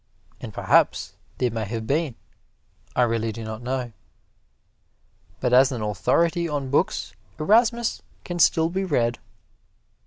[0.39, 2.15] And perhaps they may have been
[2.95, 3.91] I really do not know.
[5.39, 9.19] But as an authority on books Erasmus can still be read.